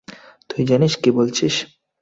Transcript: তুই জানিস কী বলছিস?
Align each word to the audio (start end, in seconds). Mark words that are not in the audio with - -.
তুই 0.49 0.61
জানিস 0.65 0.93
কী 1.01 1.09
বলছিস? 1.11 1.55